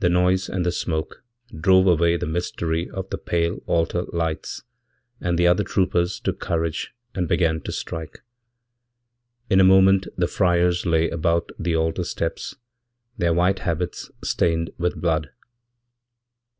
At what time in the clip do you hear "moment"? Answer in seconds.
9.62-10.08